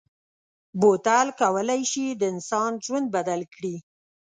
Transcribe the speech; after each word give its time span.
بوتل 0.79 1.27
کولای 1.41 1.81
شي 1.91 2.05
د 2.11 2.21
انسان 2.33 2.71
ژوند 2.85 3.07
بدل 3.15 3.41
کړي. 3.53 3.75